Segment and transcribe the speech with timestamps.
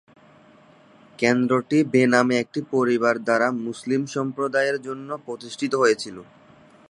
[1.19, 6.17] কেন্দ্রটি বেনামে একটি পরিবার দ্বারা মুসলিম সম্প্রদায়ের জন্য প্রতিষ্ঠিত হয়েছিল।